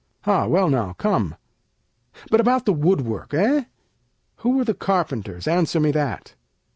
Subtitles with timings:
[0.25, 1.35] Ah, well now, come!
[2.31, 3.33] But about the woodwork?
[3.33, 3.65] Heh!
[4.37, 5.47] Who were the carpenters?
[5.47, 6.33] Answer me that!